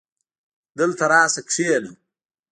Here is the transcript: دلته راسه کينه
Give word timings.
دلته 0.77 1.03
راسه 1.11 1.41
کينه 1.51 1.91